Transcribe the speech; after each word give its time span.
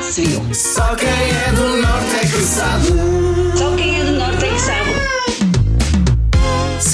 Viu. 0.00 0.54
Só 0.54 0.94
quem 0.94 1.08
é 1.08 1.52
do 1.52 1.76
norte 1.82 2.14
é 2.14 2.26
sabe. 2.42 3.47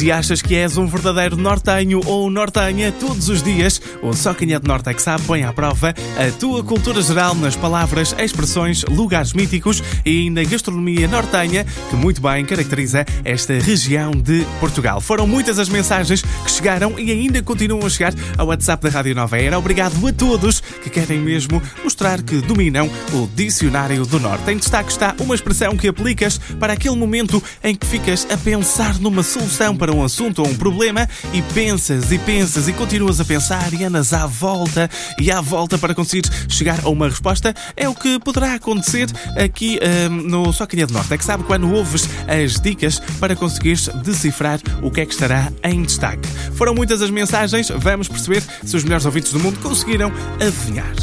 Se 0.04 0.12
achas 0.12 0.42
que 0.42 0.54
és 0.54 0.76
um 0.76 0.86
verdadeiro 0.86 1.34
nortenho 1.34 1.98
ou 2.04 2.28
nortenha 2.28 2.92
todos 2.92 3.30
os 3.30 3.42
dias, 3.42 3.80
o 4.02 4.12
Só 4.12 4.34
Quem 4.34 4.52
é 4.52 4.58
de 4.58 4.68
Norte 4.68 4.90
é 4.90 4.92
que 4.92 5.00
sabe 5.00 5.24
põe 5.24 5.44
à 5.44 5.50
prova 5.50 5.94
a 6.18 6.30
tua 6.38 6.62
cultura 6.62 7.00
geral 7.00 7.34
nas 7.34 7.56
palavras, 7.56 8.14
expressões, 8.18 8.84
lugares 8.84 9.32
míticos 9.32 9.82
e 10.04 10.24
ainda 10.24 10.44
gastronomia 10.44 11.08
nortenha 11.08 11.64
que 11.88 11.96
muito 11.96 12.20
bem 12.20 12.44
caracteriza 12.44 13.06
esta 13.24 13.54
região 13.54 14.10
de 14.10 14.44
Portugal. 14.60 15.00
Foram 15.00 15.26
muitas 15.26 15.58
as 15.58 15.70
mensagens 15.70 16.20
que 16.20 16.50
chegaram 16.50 16.98
e 16.98 17.10
ainda 17.10 17.42
continuam 17.42 17.86
a 17.86 17.88
chegar 17.88 18.12
ao 18.36 18.48
WhatsApp 18.48 18.82
da 18.82 18.90
Rádio 18.90 19.14
Nova 19.14 19.38
Era. 19.38 19.58
Obrigado 19.58 20.06
a 20.06 20.12
todos 20.12 20.60
que 20.82 20.90
querem 20.90 21.18
mesmo 21.18 21.62
mostrar 21.82 22.20
que 22.20 22.42
dominam 22.42 22.90
o 23.14 23.26
Dicionário 23.34 24.04
do 24.04 24.20
Norte. 24.20 24.50
Em 24.50 24.58
destaque 24.58 24.90
está 24.90 25.14
uma 25.18 25.34
expressão 25.34 25.78
que 25.78 25.88
aplicas 25.88 26.36
para 26.60 26.74
aquele 26.74 26.94
momento 26.94 27.42
em 27.62 27.74
que 27.74 27.86
ficas 27.86 28.26
a 28.30 28.36
pensar 28.36 28.98
numa 28.98 29.22
solução 29.22 29.74
para 29.74 29.93
um 29.94 30.04
assunto 30.04 30.42
ou 30.42 30.48
um 30.48 30.54
problema 30.54 31.08
e 31.32 31.40
pensas 31.54 32.10
e 32.10 32.18
pensas 32.18 32.68
e 32.68 32.72
continuas 32.72 33.20
a 33.20 33.24
pensar 33.24 33.72
e 33.72 33.84
andas 33.84 34.12
à 34.12 34.26
volta 34.26 34.90
e 35.18 35.30
à 35.30 35.40
volta 35.40 35.78
para 35.78 35.94
conseguir 35.94 36.28
chegar 36.48 36.80
a 36.84 36.88
uma 36.88 37.08
resposta. 37.08 37.54
É 37.76 37.88
o 37.88 37.94
que 37.94 38.18
poderá 38.18 38.54
acontecer 38.54 39.08
aqui 39.36 39.78
hum, 40.10 40.28
no 40.28 40.52
Só 40.52 40.66
do 40.66 40.92
Norte. 40.92 41.14
É 41.14 41.18
que 41.18 41.24
sabe 41.24 41.44
quando 41.44 41.72
ouves 41.72 42.08
as 42.26 42.60
dicas 42.60 43.00
para 43.20 43.36
conseguires 43.36 43.88
decifrar 44.02 44.60
o 44.82 44.90
que 44.90 45.00
é 45.00 45.06
que 45.06 45.12
estará 45.12 45.52
em 45.62 45.82
destaque. 45.82 46.28
Foram 46.54 46.74
muitas 46.74 47.00
as 47.00 47.10
mensagens, 47.10 47.70
vamos 47.70 48.08
perceber 48.08 48.42
se 48.64 48.76
os 48.76 48.84
melhores 48.84 49.06
ouvintes 49.06 49.32
do 49.32 49.38
mundo 49.38 49.58
conseguiram 49.60 50.12
adivinhar. 50.40 50.94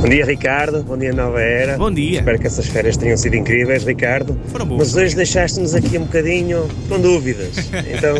Bom 0.00 0.08
dia, 0.08 0.24
Ricardo. 0.24 0.82
Bom 0.84 0.96
dia, 0.96 1.12
Nova 1.12 1.40
Era. 1.40 1.76
Bom 1.76 1.90
dia. 1.90 2.20
Espero 2.20 2.38
que 2.38 2.46
essas 2.46 2.66
férias 2.66 2.96
tenham 2.96 3.16
sido 3.16 3.34
incríveis, 3.34 3.84
Ricardo. 3.84 4.38
Foram 4.46 4.64
boas. 4.66 4.78
Mas 4.78 4.96
hoje 4.96 5.16
deixaste-nos 5.16 5.74
aqui 5.74 5.98
um 5.98 6.04
bocadinho 6.04 6.68
com 6.88 7.00
dúvidas. 7.00 7.56
Então, 7.88 8.14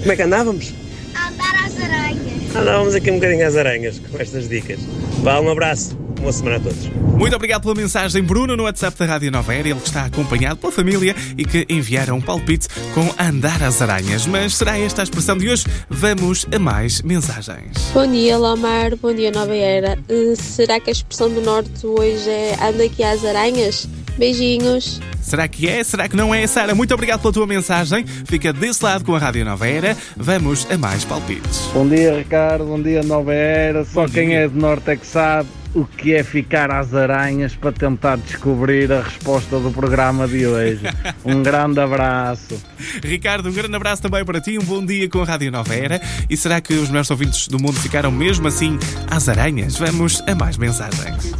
como 0.00 0.12
é 0.12 0.16
que 0.16 0.22
andávamos? 0.22 0.74
andar 1.10 1.64
às 1.64 1.80
aranhas. 1.80 2.54
Andávamos 2.56 2.94
aqui 2.94 3.10
um 3.10 3.14
bocadinho 3.14 3.46
às 3.46 3.56
aranhas 3.56 3.98
com 3.98 4.18
estas 4.18 4.48
dicas. 4.48 4.78
Vá, 5.22 5.40
um 5.40 5.50
abraço. 5.50 6.03
Boa 6.20 6.32
semana 6.32 6.56
a 6.56 6.60
todos. 6.60 6.86
Muito 7.18 7.36
obrigado 7.36 7.62
pela 7.62 7.74
mensagem, 7.74 8.22
Bruno, 8.22 8.56
no 8.56 8.62
WhatsApp 8.64 8.98
da 8.98 9.04
Rádio 9.06 9.30
Nova 9.30 9.54
Era. 9.54 9.68
Ele 9.68 9.78
que 9.80 9.86
está 9.88 10.06
acompanhado 10.06 10.56
pela 10.56 10.72
família 10.72 11.14
e 11.36 11.44
que 11.44 11.66
enviaram 11.68 12.16
um 12.16 12.20
palpite 12.20 12.68
com 12.94 13.08
andar 13.22 13.62
às 13.62 13.82
aranhas. 13.82 14.26
Mas 14.26 14.54
será 14.56 14.78
esta 14.78 15.02
a 15.02 15.04
expressão 15.04 15.36
de 15.36 15.48
hoje? 15.50 15.64
Vamos 15.88 16.46
a 16.54 16.58
mais 16.58 17.02
mensagens. 17.02 17.76
Bom 17.92 18.06
dia, 18.10 18.38
Lomar. 18.38 18.96
Bom 18.96 19.12
dia, 19.14 19.30
Nova 19.30 19.54
Era. 19.54 19.98
Eh, 20.08 20.34
será 20.36 20.80
que 20.80 20.90
a 20.90 20.92
expressão 20.92 21.28
do 21.30 21.40
Norte 21.42 21.86
hoje 21.86 22.28
é 22.30 22.56
anda 22.62 22.84
aqui 22.84 23.02
às 23.02 23.24
aranhas? 23.24 23.86
Beijinhos. 24.16 25.00
Será 25.20 25.48
que 25.48 25.68
é? 25.68 25.82
Será 25.82 26.08
que 26.08 26.16
não 26.16 26.34
é? 26.34 26.46
Sara, 26.46 26.74
muito 26.74 26.94
obrigado 26.94 27.20
pela 27.20 27.32
tua 27.32 27.46
mensagem. 27.46 28.04
Fica 28.06 28.52
desse 28.52 28.84
lado 28.84 29.04
com 29.04 29.14
a 29.14 29.18
Rádio 29.18 29.44
Nova 29.44 29.66
Era. 29.66 29.96
Vamos 30.16 30.66
a 30.70 30.78
mais 30.78 31.04
palpites. 31.04 31.68
Bom 31.72 31.88
dia, 31.88 32.16
Ricardo. 32.16 32.64
Bom 32.64 32.80
dia, 32.80 33.02
Nova 33.02 33.34
Era. 33.34 33.84
Só 33.84 34.02
Bom 34.06 34.08
quem 34.12 34.28
dia. 34.28 34.40
é 34.40 34.48
de 34.48 34.56
Norte 34.56 34.90
é 34.90 34.96
que 34.96 35.06
sabe 35.06 35.48
o 35.74 35.84
que 35.84 36.14
é 36.14 36.22
ficar 36.22 36.70
às 36.70 36.94
aranhas 36.94 37.54
para 37.54 37.72
tentar 37.72 38.16
descobrir 38.16 38.92
a 38.92 39.02
resposta 39.02 39.58
do 39.58 39.70
programa 39.70 40.26
de 40.28 40.46
hoje. 40.46 40.82
Um 41.24 41.42
grande 41.42 41.80
abraço. 41.80 42.60
Ricardo, 43.02 43.48
um 43.48 43.52
grande 43.52 43.74
abraço 43.74 44.02
também 44.02 44.22
para 44.24 44.40
ti. 44.40 44.58
Um 44.58 44.64
bom 44.64 44.84
dia 44.84 45.08
com 45.08 45.22
a 45.22 45.24
Rádio 45.24 45.50
Nova 45.50 45.74
Era. 45.74 46.00
E 46.28 46.36
será 46.36 46.60
que 46.60 46.74
os 46.74 46.88
melhores 46.88 47.10
ouvintes 47.10 47.48
do 47.48 47.58
mundo 47.58 47.80
ficaram 47.80 48.10
mesmo 48.10 48.46
assim 48.46 48.78
às 49.10 49.26
aranhas? 49.26 49.76
Vamos 49.76 50.22
a 50.26 50.34
mais 50.34 50.58
mensagens. 50.58 51.32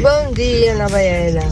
Bom 0.00 0.32
dia, 0.32 0.76
Nova 0.76 1.00
Era. 1.00 1.42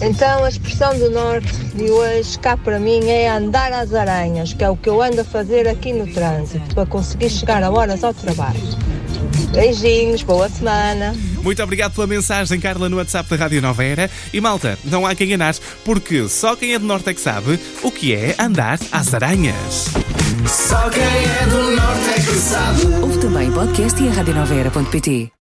Então, 0.00 0.44
a 0.44 0.48
expressão 0.48 0.96
do 0.96 1.10
Norte 1.10 1.52
de 1.74 1.90
hoje, 1.90 2.38
cá 2.38 2.56
para 2.56 2.78
mim, 2.78 3.08
é 3.08 3.28
andar 3.28 3.72
às 3.72 3.92
aranhas, 3.92 4.52
que 4.52 4.62
é 4.62 4.68
o 4.68 4.76
que 4.76 4.88
eu 4.88 5.02
ando 5.02 5.20
a 5.20 5.24
fazer 5.24 5.66
aqui 5.68 5.92
no 5.92 6.06
trânsito, 6.06 6.74
para 6.74 6.86
conseguir 6.86 7.30
chegar 7.30 7.62
a 7.62 7.70
horas 7.70 8.02
ao 8.04 8.14
trabalho. 8.14 8.60
Beijinhos, 9.52 10.22
boa 10.22 10.48
semana. 10.48 11.14
Muito 11.42 11.62
obrigado 11.62 11.94
pela 11.94 12.06
mensagem, 12.06 12.58
Carla, 12.58 12.88
no 12.88 12.96
WhatsApp 12.96 13.28
da 13.28 13.36
Rádio 13.36 13.60
Nova 13.60 13.84
Era. 13.84 14.10
E 14.32 14.40
malta, 14.40 14.78
não 14.84 15.06
há 15.06 15.14
quem 15.14 15.26
enganar, 15.28 15.54
porque 15.84 16.28
só 16.28 16.56
quem 16.56 16.74
é 16.74 16.78
do 16.78 16.86
Norte 16.86 17.10
é 17.10 17.14
que 17.14 17.20
sabe 17.20 17.58
o 17.82 17.90
que 17.90 18.14
é 18.14 18.34
andar 18.38 18.78
às 18.90 19.12
aranhas. 19.12 19.86
Só 20.46 20.88
quem 20.90 21.02
é 21.02 21.46
do 21.46 21.76
norte 21.76 22.10
é 22.10 22.14
que 22.14 22.38
sabe. 22.38 22.86
Ouve 23.02 23.18
também 23.18 23.48
o 23.48 23.52
podcast 23.52 24.02
e 24.02 24.08
a 24.08 24.12
radionovaera.pt. 24.12 25.41